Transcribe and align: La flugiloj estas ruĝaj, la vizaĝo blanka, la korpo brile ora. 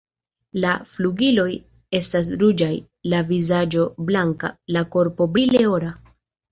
La 0.61 0.71
flugiloj 0.93 1.51
estas 2.01 2.33
ruĝaj, 2.45 2.71
la 3.15 3.23
vizaĝo 3.31 3.87
blanka, 4.11 4.53
la 4.79 4.89
korpo 4.97 5.31
brile 5.37 5.67
ora. 5.79 5.99